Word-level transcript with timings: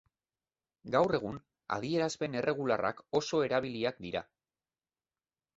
Gaur 0.95 1.17
egun, 1.17 1.35
adierazpen 1.77 2.37
erregularrak 2.41 3.05
oso 3.21 3.43
erabiliak 3.49 4.01
dira. 4.07 4.25